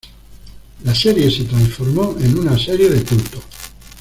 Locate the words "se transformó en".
1.29-2.39